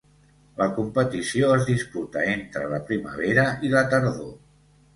La 0.61 0.67
competició 0.77 1.51
es 1.59 1.67
disputa 1.67 2.25
entre 2.33 2.73
la 2.73 2.81
primavera 2.89 3.47
i 3.69 3.73
la 3.79 3.87
tardor. 3.95 4.37